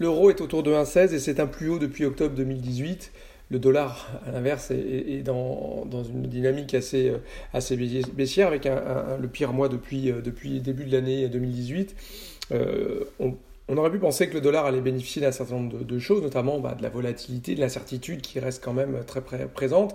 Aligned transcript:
L'euro 0.00 0.30
est 0.30 0.40
autour 0.40 0.64
de 0.64 0.72
1,16 0.72 1.14
et 1.14 1.18
c'est 1.20 1.38
un 1.38 1.46
plus 1.46 1.68
haut 1.68 1.78
depuis 1.78 2.04
octobre 2.04 2.34
2018. 2.34 3.12
Le 3.50 3.58
dollar, 3.58 4.08
à 4.26 4.32
l'inverse, 4.32 4.70
est, 4.70 5.22
dans, 5.22 5.84
une 6.02 6.22
dynamique 6.22 6.74
assez, 6.74 7.12
assez 7.52 7.76
baissière 8.12 8.48
avec 8.48 8.64
le 8.64 9.28
pire 9.28 9.52
mois 9.52 9.68
depuis, 9.68 10.12
depuis 10.24 10.54
le 10.54 10.60
début 10.60 10.84
de 10.84 10.92
l'année 10.92 11.28
2018. 11.28 11.94
on, 13.20 13.36
on 13.70 13.76
aurait 13.76 13.90
pu 13.90 14.00
penser 14.00 14.28
que 14.28 14.34
le 14.34 14.40
dollar 14.40 14.66
allait 14.66 14.80
bénéficier 14.80 15.22
d'un 15.22 15.30
certain 15.30 15.54
nombre 15.54 15.84
de, 15.84 15.98
choses, 16.00 16.22
notamment 16.22 16.58
bah, 16.58 16.74
de 16.74 16.82
la 16.82 16.88
volatilité, 16.88 17.54
de 17.54 17.60
l'incertitude 17.60 18.20
qui 18.20 18.40
reste 18.40 18.64
quand 18.64 18.72
même 18.72 19.04
très 19.06 19.20
présente, 19.20 19.94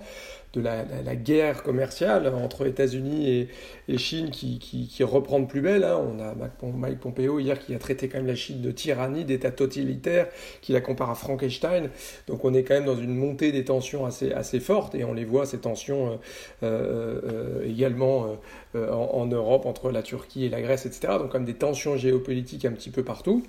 de 0.57 0.61
la, 0.61 1.15
guerre 1.15 1.63
commerciale 1.63 2.27
entre 2.27 2.65
États-Unis 2.65 3.47
et, 3.87 3.97
Chine 3.97 4.29
qui, 4.31 5.03
reprend 5.03 5.39
de 5.39 5.45
plus 5.45 5.61
belle. 5.61 5.83
Hein. 5.83 5.99
On 5.99 6.19
a 6.19 6.33
Mike 6.73 6.99
Pompeo 6.99 7.39
hier 7.39 7.59
qui 7.59 7.73
a 7.73 7.79
traité 7.79 8.07
quand 8.07 8.17
même 8.17 8.27
la 8.27 8.35
Chine 8.35 8.61
de 8.61 8.71
tyrannie, 8.71 9.25
d'État 9.25 9.51
totalitaire, 9.51 10.27
qui 10.61 10.73
la 10.73 10.81
compare 10.81 11.09
à 11.09 11.15
Frankenstein. 11.15 11.89
Donc 12.27 12.45
on 12.45 12.53
est 12.53 12.63
quand 12.63 12.73
même 12.73 12.85
dans 12.85 12.97
une 12.97 13.15
montée 13.15 13.51
des 13.51 13.65
tensions 13.65 14.05
assez, 14.05 14.31
assez 14.31 14.59
forte 14.59 14.95
et 14.95 15.03
on 15.03 15.13
les 15.13 15.25
voit, 15.25 15.45
ces 15.45 15.59
tensions 15.59 16.13
euh, 16.13 16.15
euh, 16.63 17.21
euh, 17.63 17.69
également 17.69 18.37
en, 18.75 19.25
Europe 19.25 19.65
entre 19.65 19.91
la 19.91 20.03
Turquie 20.03 20.45
et 20.45 20.49
la 20.49 20.61
Grèce, 20.61 20.85
etc. 20.85 21.13
Donc 21.19 21.31
comme 21.31 21.45
des 21.45 21.53
tensions 21.53 21.97
géopolitiques 21.97 22.65
un 22.65 22.71
petit 22.71 22.89
peu 22.89 23.03
partout. 23.03 23.43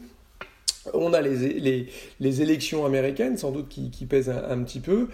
On 0.94 1.12
a 1.12 1.20
les, 1.20 1.88
les, 2.20 2.42
élections 2.42 2.86
américaines, 2.86 3.36
sans 3.36 3.50
doute, 3.50 3.68
qui, 3.68 4.06
pèsent 4.06 4.30
un, 4.30 4.58
petit 4.62 4.78
peu 4.80 5.08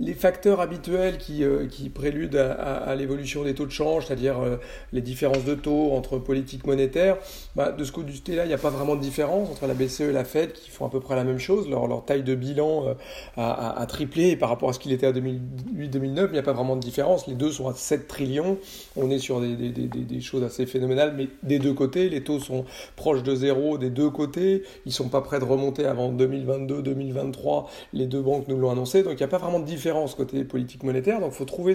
les 0.00 0.14
facteurs 0.14 0.60
habituels 0.60 1.18
qui, 1.18 1.42
euh, 1.42 1.66
préludent 1.92 2.38
à, 2.38 2.94
l'évolution 2.94 3.42
des 3.42 3.54
taux 3.54 3.66
de 3.66 3.72
change, 3.72 4.06
c'est-à-dire 4.06 4.38
euh, 4.38 4.56
les 4.92 5.00
différences 5.00 5.44
de 5.44 5.54
taux 5.54 5.92
entre 5.92 6.18
politique 6.18 6.66
monétaire, 6.66 7.16
bah, 7.56 7.72
de 7.72 7.82
ce 7.82 7.90
côté-là, 7.90 8.44
il 8.44 8.48
n'y 8.48 8.54
a 8.54 8.58
pas 8.58 8.70
vraiment 8.70 8.94
de 8.94 9.00
différence 9.00 9.50
entre 9.50 9.66
la 9.66 9.74
BCE 9.74 10.02
et 10.02 10.12
la 10.12 10.24
Fed 10.24 10.52
qui 10.52 10.70
font 10.70 10.86
à 10.86 10.90
peu 10.90 11.00
près 11.00 11.16
la 11.16 11.24
même 11.24 11.38
chose. 11.38 11.68
Leur, 11.68 12.04
taille 12.04 12.22
de 12.22 12.34
bilan 12.34 12.86
euh, 12.86 12.94
a, 13.36 13.84
triplé 13.88 14.36
par 14.36 14.50
rapport 14.50 14.68
à 14.68 14.72
ce 14.72 14.78
qu'il 14.78 14.92
était 14.92 15.06
à 15.06 15.12
2008-2009, 15.12 16.26
il 16.26 16.32
n'y 16.32 16.38
a 16.38 16.42
pas 16.42 16.52
vraiment 16.52 16.76
de 16.76 16.80
différence. 16.80 17.26
Les 17.26 17.34
deux 17.34 17.50
sont 17.50 17.68
à 17.68 17.74
7 17.74 18.06
trillions. 18.06 18.58
On 18.96 19.10
est 19.10 19.18
sur 19.18 19.40
des, 19.40 19.56
des, 19.56 20.20
choses 20.20 20.44
assez 20.44 20.66
phénoménales, 20.66 21.14
mais 21.16 21.28
des 21.42 21.58
deux 21.58 21.74
côtés, 21.74 22.08
les 22.08 22.22
taux 22.22 22.38
sont 22.38 22.64
proches 22.94 23.22
de 23.22 23.34
zéro 23.34 23.78
des 23.78 23.90
deux 23.90 24.10
côtés. 24.10 24.62
Ils 24.86 24.90
ne 24.90 24.94
sont 24.94 25.08
pas 25.08 25.22
prêts 25.22 25.40
de 25.40 25.44
remonter 25.44 25.86
avant 25.86 26.12
2022-2023. 26.12 27.66
Les 27.94 28.06
deux 28.06 28.20
banques 28.20 28.46
nous 28.46 28.56
l'ont 28.56 28.70
annoncé, 28.70 29.02
donc 29.02 29.14
il 29.14 29.16
n'y 29.16 29.22
a 29.24 29.28
pas 29.28 29.38
vraiment 29.38 29.58
de 29.58 29.64
différence 29.64 29.87
côté 30.16 30.44
politique 30.44 30.82
monétaire. 30.82 31.20
Donc 31.20 31.32
il 31.32 31.36
faut 31.36 31.44
trouver 31.44 31.74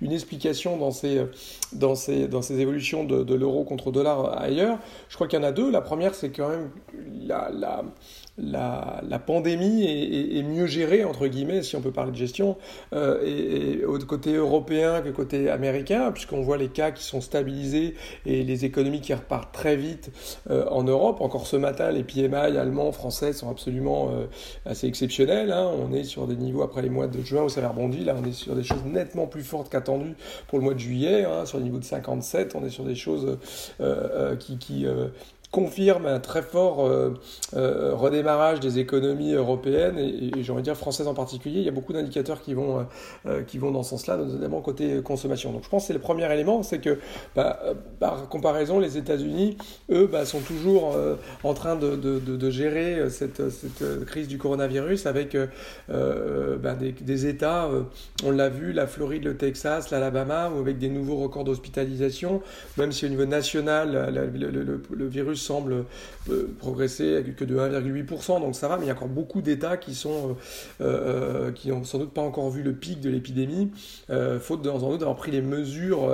une 0.00 0.12
explication 0.12 0.76
dans 0.76 0.90
ces, 0.90 1.22
dans 1.72 1.94
ces, 1.94 2.28
dans 2.28 2.42
ces 2.42 2.60
évolutions 2.60 3.04
de, 3.04 3.34
l'euro 3.34 3.64
contre 3.64 3.90
dollar 3.90 4.40
ailleurs. 4.40 4.78
Je 5.08 5.14
crois 5.14 5.28
qu'il 5.28 5.38
y 5.38 5.42
en 5.42 5.46
a 5.46 5.52
deux. 5.52 5.70
La 5.70 5.80
première, 5.80 6.14
c'est 6.14 6.30
quand 6.30 6.48
même 6.48 6.70
la, 7.26 7.50
la 8.38 9.18
pandémie 9.18 9.84
est, 9.84 10.38
est, 10.38 10.42
mieux 10.42 10.66
gérée, 10.66 11.04
entre 11.04 11.26
guillemets, 11.26 11.62
si 11.62 11.76
on 11.76 11.80
peut 11.80 11.90
parler 11.90 12.12
de 12.12 12.16
gestion, 12.16 12.56
euh, 12.92 13.20
et, 13.24 13.84
au 13.84 13.98
côté 13.98 14.34
européen 14.34 15.00
que 15.02 15.10
côté 15.10 15.50
américain, 15.50 16.10
puisqu'on 16.12 16.40
voit 16.40 16.56
les 16.56 16.68
cas 16.68 16.90
qui 16.90 17.04
sont 17.04 17.20
stabilisés 17.20 17.94
et 18.26 18.42
les 18.42 18.64
économies 18.64 19.00
qui 19.00 19.12
repartent 19.14 19.52
très 19.52 19.76
vite 19.76 20.10
euh, 20.50 20.66
en 20.68 20.82
Europe. 20.82 21.20
Encore 21.20 21.46
ce 21.46 21.56
matin, 21.56 21.90
les 21.90 22.02
PMI 22.02 22.56
allemands, 22.56 22.92
français 22.92 23.32
sont 23.32 23.50
absolument 23.50 24.10
euh, 24.12 24.26
assez 24.64 24.86
exceptionnels. 24.86 25.52
Hein. 25.52 25.70
On 25.78 25.92
est 25.92 26.04
sur 26.04 26.26
des 26.26 26.36
niveaux 26.36 26.62
après 26.62 26.82
les 26.82 26.90
mois 26.90 27.06
de 27.06 27.20
juin 27.20 27.39
où 27.44 27.48
ça 27.48 27.60
avait 27.60 27.68
rebondi. 27.68 28.04
Là, 28.04 28.14
on 28.18 28.24
est 28.24 28.32
sur 28.32 28.54
des 28.54 28.62
choses 28.62 28.84
nettement 28.84 29.26
plus 29.26 29.42
fortes 29.42 29.70
qu'attendues 29.70 30.14
pour 30.48 30.58
le 30.58 30.64
mois 30.64 30.74
de 30.74 30.78
juillet. 30.78 31.24
Hein. 31.24 31.46
Sur 31.46 31.58
le 31.58 31.64
niveau 31.64 31.78
de 31.78 31.84
57, 31.84 32.54
on 32.54 32.64
est 32.64 32.70
sur 32.70 32.84
des 32.84 32.94
choses 32.94 33.38
euh, 33.80 34.36
qui, 34.36 34.58
qui 34.58 34.86
confirme 35.50 36.06
un 36.06 36.20
très 36.20 36.42
fort 36.42 36.86
euh, 36.86 37.14
euh, 37.56 37.94
redémarrage 37.94 38.60
des 38.60 38.78
économies 38.78 39.32
européennes 39.32 39.98
et, 39.98 40.38
et 40.38 40.42
j'ai 40.44 40.52
envie 40.52 40.62
de 40.62 40.66
dire 40.66 40.76
françaises 40.76 41.08
en 41.08 41.14
particulier. 41.14 41.58
Il 41.58 41.64
y 41.64 41.68
a 41.68 41.72
beaucoup 41.72 41.92
d'indicateurs 41.92 42.40
qui 42.40 42.54
vont 42.54 42.86
euh, 43.26 43.42
qui 43.42 43.58
vont 43.58 43.72
dans 43.72 43.82
ce 43.82 43.90
sens-là, 43.90 44.16
notamment 44.16 44.60
côté 44.60 45.02
consommation. 45.02 45.52
Donc 45.52 45.64
je 45.64 45.68
pense 45.68 45.82
que 45.82 45.86
c'est 45.88 45.92
le 45.92 45.98
premier 45.98 46.32
élément, 46.32 46.62
c'est 46.62 46.78
que 46.78 46.98
bah, 47.34 47.60
par 47.98 48.28
comparaison, 48.28 48.78
les 48.78 48.96
États-Unis, 48.96 49.56
eux, 49.90 50.06
bah, 50.10 50.24
sont 50.24 50.40
toujours 50.40 50.96
en 51.42 51.54
train 51.54 51.76
de, 51.76 51.96
de, 51.96 52.50
gérer 52.50 53.10
cette, 53.10 53.50
cette, 53.50 54.04
crise 54.04 54.28
du 54.28 54.38
coronavirus 54.38 55.06
avec 55.06 55.36
bah, 55.88 56.74
des, 56.74 56.92
des, 56.92 57.26
États, 57.26 57.68
on 58.24 58.30
l'a 58.30 58.48
vu, 58.48 58.72
la 58.72 58.86
Floride, 58.86 59.24
le 59.24 59.36
Texas, 59.36 59.90
l'Alabama, 59.90 60.50
avec 60.58 60.78
des 60.78 60.88
nouveaux 60.88 61.16
records 61.16 61.44
d'hospitalisation, 61.44 62.42
même 62.76 62.92
si 62.92 63.06
au 63.06 63.08
niveau 63.08 63.26
national, 63.26 64.12
le 64.90 65.06
virus 65.06 65.39
semble 65.40 65.84
euh, 66.28 66.54
progresser 66.58 67.24
que 67.36 67.44
de 67.44 67.56
1,8%, 67.56 68.40
donc 68.40 68.54
ça 68.54 68.68
va, 68.68 68.76
mais 68.76 68.84
il 68.84 68.88
y 68.88 68.90
a 68.90 68.94
encore 68.94 69.08
beaucoup 69.08 69.40
d'États 69.40 69.76
qui 69.76 69.94
sont 69.94 70.36
euh, 70.80 71.46
euh, 71.48 71.52
qui 71.52 71.70
n'ont 71.70 71.82
sans 71.84 71.98
doute 71.98 72.12
pas 72.12 72.20
encore 72.20 72.50
vu 72.50 72.62
le 72.62 72.72
pic 72.72 73.00
de 73.00 73.10
l'épidémie, 73.10 73.70
faute 74.40 74.62
dans 74.62 74.78
doute 74.78 75.00
d'avoir 75.00 75.16
pris 75.16 75.30
les 75.30 75.40
mesures 75.40 76.10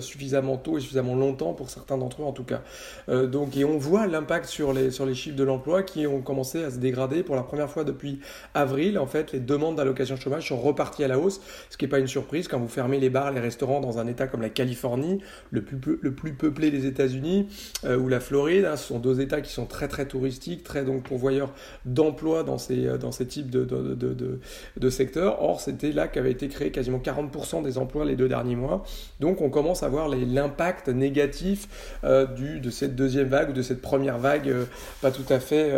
suffisamment 0.00 0.56
tôt 0.56 0.78
et 0.78 0.80
suffisamment 0.80 1.14
longtemps 1.14 1.54
pour 1.54 1.70
certains 1.70 1.96
d'entre 1.96 2.22
eux 2.22 2.24
en 2.24 2.32
tout 2.32 2.44
cas. 2.44 2.62
donc 3.08 3.56
et 3.56 3.64
on 3.64 3.78
voit 3.78 4.06
l'impact 4.06 4.46
sur 4.46 4.72
les 4.72 4.90
sur 4.90 5.06
les 5.06 5.14
chiffres 5.14 5.36
de 5.36 5.44
l'emploi 5.44 5.82
qui 5.82 6.06
ont 6.06 6.20
commencé 6.20 6.62
à 6.62 6.70
se 6.70 6.78
dégrader 6.78 7.22
pour 7.22 7.36
la 7.36 7.42
première 7.42 7.70
fois 7.70 7.84
depuis 7.84 8.20
avril. 8.54 8.98
En 8.98 9.06
fait, 9.06 9.32
les 9.32 9.40
demandes 9.40 9.76
d'allocation 9.76 10.16
chômage 10.16 10.48
sont 10.48 10.60
reparties 10.60 11.04
à 11.04 11.08
la 11.08 11.18
hausse, 11.18 11.40
ce 11.70 11.76
qui 11.76 11.84
n'est 11.84 11.90
pas 11.90 11.98
une 11.98 12.06
surprise 12.06 12.48
quand 12.48 12.58
vous 12.58 12.68
fermez 12.68 13.00
les 13.00 13.10
bars, 13.10 13.32
les 13.32 13.40
restaurants 13.40 13.80
dans 13.80 13.98
un 13.98 14.06
État 14.06 14.26
comme 14.26 14.42
la 14.42 14.50
Californie, 14.50 15.20
le 15.50 15.62
plus, 15.62 15.98
le 16.00 16.12
plus 16.12 16.32
peuplé 16.32 16.70
des 16.70 16.86
États-Unis, 16.86 17.48
ou 17.84 18.08
la 18.08 18.20
Floride 18.20 18.49
Hein, 18.58 18.76
ce 18.76 18.88
sont 18.88 18.98
deux 18.98 19.20
États 19.20 19.40
qui 19.40 19.52
sont 19.52 19.64
très 19.64 19.86
très 19.86 20.06
touristiques, 20.06 20.64
très 20.64 20.84
donc 20.84 21.04
pourvoyeurs 21.04 21.50
d'emplois 21.84 22.42
dans 22.42 22.58
ces, 22.58 22.86
euh, 22.86 22.98
dans 22.98 23.12
ces 23.12 23.26
types 23.26 23.48
de, 23.48 23.64
de, 23.64 24.40
de, 24.76 24.90
secteurs. 24.90 25.42
Or, 25.42 25.60
c'était 25.60 25.92
là 25.92 26.08
qu'avaient 26.08 26.32
été 26.32 26.48
créés 26.48 26.72
quasiment 26.72 26.98
40% 26.98 27.62
des 27.62 27.78
emplois 27.78 28.04
les 28.04 28.16
deux 28.16 28.28
derniers 28.28 28.56
mois. 28.56 28.82
Donc, 29.20 29.40
on 29.40 29.50
commence 29.50 29.84
à 29.84 29.88
voir 29.88 30.08
l'impact 30.08 30.88
négatif 30.88 31.68
euh, 32.02 32.26
du, 32.26 32.58
de 32.58 32.70
cette 32.70 32.96
deuxième 32.96 33.28
vague 33.28 33.50
ou 33.50 33.52
de 33.52 33.62
cette 33.62 33.80
première 33.80 34.18
vague 34.18 34.48
euh, 34.48 34.64
pas 35.00 35.12
tout 35.12 35.24
à 35.28 35.38
fait 35.38 35.72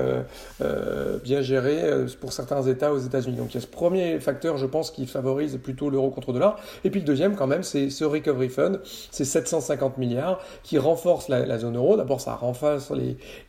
bien 1.25 1.43
gérée 1.43 1.83
pour 2.21 2.33
certains 2.33 2.63
États 2.63 2.93
aux 2.93 2.99
États-Unis. 2.99 3.37
Donc, 3.37 3.53
il 3.53 3.57
y 3.57 3.59
a 3.59 3.61
ce 3.61 3.67
premier 3.67 4.19
facteur, 4.21 4.57
je 4.57 4.67
pense, 4.67 4.91
qui 4.91 5.07
favorise 5.07 5.59
plutôt 5.63 5.91
l'euro 5.91 6.11
contre 6.11 6.33
dollar. 6.33 6.59
Et 6.85 6.91
puis 6.91 7.01
le 7.01 7.07
deuxième, 7.07 7.37
quand 7.37 7.47
même, 7.47 7.63
c'est 7.63 7.91
ce 7.91 8.05
Recovery 8.05 8.49
Fund, 8.49 8.81
c'est 9.11 9.25
750 9.25 9.99
milliards 9.99 10.41
qui 10.63 10.79
renforce 10.79 11.29
la, 11.29 11.45
la 11.45 11.59
zone 11.59 11.77
euro. 11.77 11.97
D'abord, 11.97 12.21
ça 12.21 12.35
renforce 12.35 12.62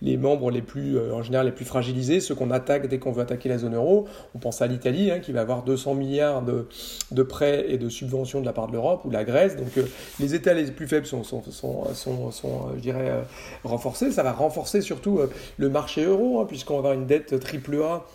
les, 0.01 0.18
membres 0.18 0.51
les 0.51 0.62
plus, 0.62 0.97
euh, 0.97 1.13
en 1.13 1.22
général, 1.22 1.46
les 1.46 1.51
plus 1.51 1.66
fragilisés, 1.66 2.19
ceux 2.19 2.35
qu'on 2.35 2.51
attaque 2.51 2.88
dès 2.88 3.00
qu'on 3.00 3.12
veut 3.12 3.22
attaquer 3.22 3.50
la 3.50 3.57
zone 3.57 3.75
euro. 3.75 4.07
On 4.35 4.40
pense 4.40 4.62
à 4.62 4.68
l'Italie, 4.68 5.12
hein, 5.12 5.19
qui 5.19 5.31
va 5.31 5.41
avoir 5.41 5.63
200 5.63 5.96
milliards 5.96 6.41
de, 6.41 7.24
prêts 7.24 7.66
et 7.69 7.78
de 7.78 7.90
subventions 7.90 8.41
de 8.41 8.46
la 8.46 8.53
part 8.53 8.68
de 8.68 8.74
l'Europe, 8.74 9.06
ou 9.06 9.12
la 9.12 9.24
Grèce. 9.24 9.56
Donc 9.56 9.78
euh, 9.78 9.85
les 10.19 10.35
États 10.35 10.53
les 10.53 10.72
plus 10.72 10.88
faibles 10.88 11.06
sont, 11.06 11.24
sont, 11.24 11.44
sont, 11.51 12.31
sont 12.31 12.69
je 12.75 12.81
dirais, 12.81 13.09
euh, 13.09 13.22
renforcés. 13.63 14.12
Ça 14.12 14.24
va 14.24 14.31
renforcer 14.31 14.81
surtout 14.81 15.19
le 15.57 15.69
marché 15.69 16.03
euro, 16.06 16.40
hein, 16.40 16.45
puisqu'on 16.45 16.74
va 16.74 16.80
avoir 16.80 16.94
une 16.94 17.06
dette 17.06 17.40
triple 17.40 17.81
A 17.84 18.06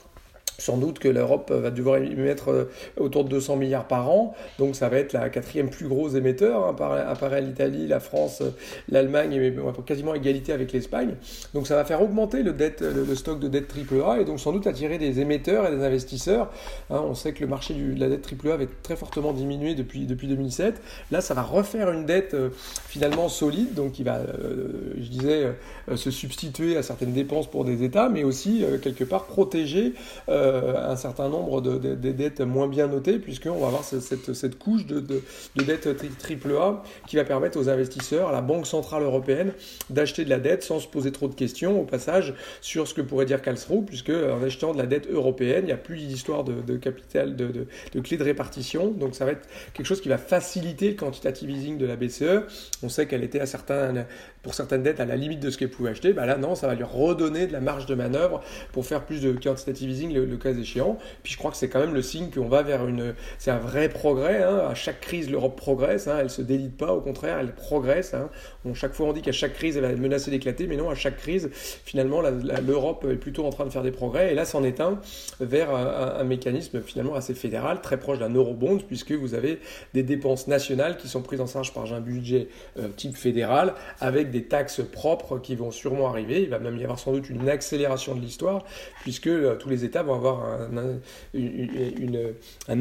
sans 0.59 0.77
doute 0.77 0.99
que 0.99 1.09
l'Europe 1.09 1.53
va 1.53 1.71
devoir 1.71 1.99
émettre 1.99 2.51
euh, 2.51 2.65
autour 2.97 3.25
de 3.25 3.31
200 3.31 3.57
milliards 3.57 3.87
par 3.87 4.11
an, 4.11 4.35
donc 4.59 4.75
ça 4.75 4.89
va 4.89 4.99
être 4.99 5.13
la 5.13 5.31
quatrième 5.31 5.71
plus 5.71 5.87
grosse 5.87 6.15
émetteur, 6.15 6.67
hein, 6.67 6.77
après 7.07 7.41
l'Italie, 7.41 7.87
la 7.87 8.01
France, 8.01 8.43
l'Allemagne, 8.89 9.35
et 9.35 9.55
quasiment 9.87 10.15
égalité 10.15 10.53
avec 10.53 10.73
l'Espagne. 10.73 11.15
Donc 11.55 11.69
ça 11.69 11.77
va 11.77 11.85
faire 11.85 12.03
augmenter 12.03 12.43
le, 12.43 12.53
dette, 12.53 12.81
le, 12.81 13.15
stock 13.15 13.39
de 13.39 13.47
dette 13.47 13.73
AAA 13.73 14.21
et 14.21 14.25
donc 14.25 14.41
sans 14.41 14.53
doute 14.53 14.67
attirer 14.67 14.99
des 14.99 15.21
émetteurs 15.21 15.67
et 15.69 15.77
des 15.77 15.85
investisseurs. 15.85 16.51
Hein, 16.91 17.03
on 17.05 17.15
sait 17.15 17.33
que 17.33 17.41
le 17.41 17.47
marché 17.47 17.75
de 17.75 17.99
la 17.99 18.09
dette 18.09 18.27
AAA 18.27 18.55
avait 18.55 18.69
très 18.83 18.97
fortement 18.97 19.33
diminué 19.33 19.75
depuis, 19.77 20.07
depuis 20.07 20.27
2007. 20.27 20.81
Là, 21.13 21.21
ça 21.21 21.35
va 21.35 21.43
refaire 21.43 21.91
une 21.93 22.05
dette 22.05 22.35
euh, 22.35 22.51
finalement 22.89 23.29
solide, 23.29 23.75
donc 23.75 23.93
qui 23.93 24.03
va, 24.03 24.17
euh, 24.17 24.95
je 25.01 25.09
disais, 25.09 25.53
se 25.95 26.11
substituer 26.11 26.77
à 26.77 26.83
certaines 26.83 27.13
dépenses 27.13 27.49
pour 27.49 27.65
des 27.65 27.85
États, 27.85 28.09
mais 28.09 28.25
aussi 28.25 28.65
quelque 28.83 29.05
part 29.05 29.27
protéger. 29.27 29.95
Euh, 30.29 30.48
un 30.49 30.97
certain 30.97 31.29
nombre 31.29 31.61
de, 31.61 31.95
dettes 31.95 32.41
moins 32.41 32.69
bien 32.69 32.87
notées, 32.87 33.19
puisqu'on 33.19 33.59
va 33.59 33.69
avoir 33.69 33.85
cette, 33.85 34.59
couche 34.59 34.87
de, 34.87 35.01
de, 35.01 35.23
dettes 35.63 35.87
AAA 35.87 36.83
qui 37.07 37.17
va 37.17 37.25
permettre 37.25 37.59
aux 37.59 37.69
investisseurs, 37.69 38.29
à 38.29 38.33
la 38.33 38.41
Banque 38.41 38.67
Centrale 38.67 39.03
Européenne, 39.03 39.53
d'acheter 39.91 40.25
de 40.25 40.31
la 40.31 40.39
dette 40.39 40.63
sans 40.63 40.81
se 40.81 40.89
poser 40.89 41.13
trop 41.13 41.29
de 41.29 41.35
questions, 41.35 41.81
au 41.81 41.85
passage, 41.85 42.35
sur 42.61 42.89
ce 42.89 42.95
que 42.95 43.01
pourrait 43.01 43.27
dire 43.27 43.43
Karlsruhe, 43.43 43.85
puisque 43.85 44.11
en 44.11 44.43
achetant 44.43 44.73
de 44.73 44.79
la 44.79 44.87
dette 44.87 45.09
européenne, 45.11 45.65
il 45.65 45.67
n'y 45.67 45.73
a 45.73 45.77
plus 45.77 45.99
d'histoire 45.99 46.45
de, 46.45 46.77
capital, 46.77 47.37
de, 47.37 47.67
de, 47.93 48.01
clé 48.01 48.17
de 48.17 48.25
répartition, 48.25 48.91
donc 48.91 49.15
ça 49.15 49.25
va 49.25 49.33
être 49.33 49.49
quelque 49.75 49.87
chose 49.87 50.01
qui 50.01 50.09
va 50.09 50.19
faciliter 50.19 50.91
le 50.91 50.95
quantitative 50.97 51.51
easing 51.51 51.79
de 51.79 51.87
la 51.87 51.97
BCE. 51.97 52.45
On 52.83 52.89
sait 52.89 53.07
qu'elle 53.07 53.25
était 53.25 53.41
à 53.41 53.47
certains, 53.47 54.07
pour 54.49 54.55
certaines 54.55 54.83
dettes 54.83 54.99
à 54.99 55.05
la 55.05 55.17
limite 55.17 55.41
de 55.41 55.51
ce 55.51 55.59
qu'elle 55.59 55.69
pouvait 55.69 55.91
acheter, 55.91 56.15
bah 56.15 56.25
là 56.25 56.39
non, 56.39 56.55
ça 56.55 56.67
va 56.67 56.75
lui 56.75 56.83
redonner 56.83 57.47
de 57.47 57.53
la 57.53 57.61
marge 57.61 57.85
de 57.85 57.95
manœuvre 57.95 58.41
pour 58.73 58.87
faire 58.87 59.05
plus 59.05 59.21
de 59.21 59.33
quantitative 59.33 59.91
easing 59.91 60.15
le, 60.15 60.37
cas 60.39 60.55
échéant. 60.55 60.97
Puis 61.23 61.35
je 61.35 61.39
crois 61.39 61.51
que 61.51 61.59
c'est 61.59 61.69
quand 61.69 61.81
même 61.81 61.93
le 61.93 62.01
signe 62.01 62.31
qu'on 62.31 62.49
va 62.49 62.63
vers 62.63 62.89
une, 62.89 63.15
c'est 63.37 63.51
un 63.51 63.59
vrai 63.59 63.91
progrès. 63.91 64.43
Hein. 64.43 64.63
À 64.71 64.75
chaque 64.75 65.03
crise, 65.03 65.31
l'Europe 65.31 65.55
progresse. 65.55 66.09
Hein. 66.09 66.17
Elle 66.19 66.31
se 66.31 66.41
délite 66.41 66.79
pas, 66.79 66.95
au 66.95 67.03
contraire, 67.03 67.37
elle 67.39 67.53
progresse. 67.53 68.15
Hein. 68.15 68.31
chaque 68.73 68.95
fois, 68.95 69.09
on 69.09 69.13
dit 69.13 69.21
qu'à 69.21 69.33
chaque 69.33 69.53
crise, 69.53 69.77
elle 69.77 69.83
va 69.83 69.93
menacer 69.93 70.31
d'éclater, 70.31 70.67
mais 70.67 70.77
non, 70.77 70.89
à 70.89 70.95
chaque 70.95 71.19
crise, 71.19 71.51
finalement, 71.53 72.23
l'Europe 72.23 73.05
est 73.07 73.17
plutôt 73.17 73.45
en 73.45 73.51
train 73.51 73.67
de 73.67 73.71
faire 73.71 73.83
des 73.83 73.91
progrès. 73.91 74.33
Et 74.33 74.35
là, 74.35 74.47
c'en 74.47 74.65
est 74.65 74.81
un 74.81 74.99
vers 75.41 75.75
un, 75.75 76.25
mécanisme 76.25 76.81
finalement 76.81 77.17
assez 77.17 77.35
fédéral, 77.35 77.83
très 77.83 77.99
proche 77.99 78.19
d'un 78.19 78.33
eurobond, 78.33 78.79
puisque 78.79 79.13
vous 79.13 79.35
avez 79.35 79.61
des 79.93 80.03
dépenses 80.03 80.47
nationales 80.47 80.97
qui 80.97 81.07
sont 81.07 81.21
prises 81.21 81.43
en 81.43 81.47
charge 81.47 81.75
par 81.75 81.93
un 81.93 82.01
budget 82.01 82.49
euh, 82.79 82.89
type 82.97 83.15
fédéral, 83.15 83.75
avec 84.01 84.31
des 84.31 84.38
taxes 84.45 84.83
propres 84.93 85.39
qui 85.39 85.55
vont 85.55 85.71
sûrement 85.71 86.09
arriver. 86.09 86.43
Il 86.43 86.49
va 86.49 86.59
même 86.59 86.77
y 86.79 86.83
avoir 86.83 86.99
sans 86.99 87.13
doute 87.13 87.31
une 87.31 87.49
accélération 87.49 88.15
de 88.15 88.21
l'histoire, 88.21 88.65
puisque 89.01 89.27
euh, 89.27 89.57
tous 89.57 89.69
les 89.69 89.85
États 89.85 90.03
vont 90.03 90.15
avoir 90.15 90.45
un, 90.45 91.01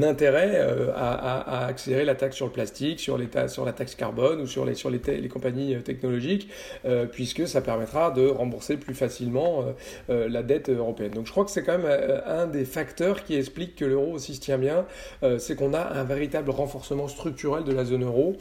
intérêt 0.02 0.52
euh, 0.56 0.92
à, 0.96 1.66
accélérer 1.66 2.06
la 2.06 2.16
taxe 2.16 2.36
sur 2.36 2.46
le 2.46 2.52
plastique, 2.52 3.00
sur, 3.00 3.20
sur 3.48 3.66
la 3.66 3.74
taxe 3.74 3.96
carbone 3.96 4.42
ou 4.42 4.48
sur 4.48 4.66
les, 4.66 4.76
sur 4.76 4.90
les, 4.90 5.00
compagnies 5.28 5.76
technologiques, 5.84 6.50
puisque 7.12 7.48
ça 7.48 7.62
permettra 7.62 8.12
de 8.12 8.28
rembourser 8.28 8.78
plus 8.78 8.94
facilement 8.94 9.66
la 10.08 10.44
dette 10.44 10.70
européenne. 10.70 11.12
Donc 11.12 11.26
je 11.26 11.32
crois 11.32 11.46
que 11.46 11.52
c'est 11.52 11.64
quand 11.64 11.78
même 11.78 12.22
un 12.26 12.48
des 12.48 12.66
facteurs 12.66 13.24
qui 13.24 13.36
explique 13.36 13.76
que 13.76 13.86
l'euro 13.86 14.14
aussi 14.14 14.36
se 14.36 14.42
tient 14.42 14.58
bien, 14.58 14.86
c'est 15.38 15.56
qu'on 15.56 15.74
a 15.74 15.82
un 15.82 16.04
véritable 16.04 16.50
renforcement 16.50 17.08
structurel 17.08 17.64
de 17.64 17.74
la 17.74 17.86
zone 17.86 18.04
euro 18.04 18.36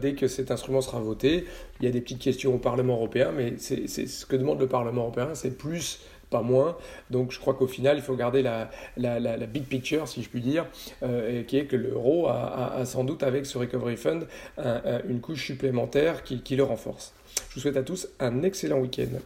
dès 0.00 0.14
que 0.14 0.28
cet 0.28 0.50
instrument 0.50 0.80
sera 0.80 1.00
voté. 1.00 1.44
Il 1.80 1.86
y 1.86 1.88
a 1.88 1.92
des 1.92 2.00
petites 2.00 2.20
questions 2.20 2.33
au 2.46 2.58
Parlement 2.58 2.94
européen, 2.94 3.32
mais 3.34 3.54
c'est 3.58 3.86
ce 3.86 4.26
que 4.26 4.36
demande 4.36 4.60
le 4.60 4.66
Parlement 4.66 5.02
européen, 5.02 5.30
c'est 5.34 5.56
plus 5.56 6.00
pas 6.30 6.42
moins. 6.42 6.76
Donc 7.10 7.32
je 7.32 7.38
crois 7.38 7.54
qu'au 7.54 7.66
final, 7.66 7.96
il 7.96 8.02
faut 8.02 8.16
garder 8.16 8.42
la, 8.42 9.46
big 9.46 9.64
picture, 9.64 10.08
si 10.08 10.22
je 10.22 10.28
puis 10.28 10.40
dire, 10.40 10.66
euh, 11.02 11.42
qui 11.44 11.58
est 11.58 11.66
que 11.66 11.76
l'euro 11.76 12.28
a, 12.28 12.82
sans 12.84 13.04
doute, 13.04 13.22
avec 13.22 13.46
ce 13.46 13.58
Recovery 13.58 13.96
Fund, 13.96 14.26
une 15.08 15.20
couche 15.20 15.44
supplémentaire 15.44 16.22
qui 16.22 16.56
le 16.56 16.64
renforce. 16.64 17.14
Je 17.50 17.54
vous 17.54 17.60
souhaite 17.60 17.76
à 17.76 17.82
tous 17.82 18.08
un 18.20 18.42
excellent 18.42 18.78
week-end. 18.78 19.18